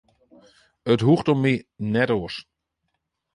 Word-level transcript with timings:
It 0.93 1.01
hoecht 1.07 1.31
om 1.33 1.39
my 1.43 1.53
net 1.93 2.11
oars. 2.17 2.35